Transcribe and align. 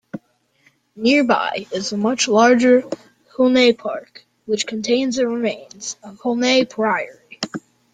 Nearby 0.95 1.67
is 1.71 1.91
the 1.91 1.97
much 1.97 2.27
larger 2.27 2.81
Hulne 3.35 3.77
Park, 3.77 4.25
which 4.47 4.65
contains 4.65 5.17
the 5.17 5.27
remains 5.27 5.95
of 6.01 6.17
Hulne 6.17 6.67
Priory. 6.67 7.39